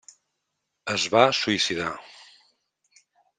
Es 0.93 1.05
va 1.15 1.25
suïcidar. 1.41 1.91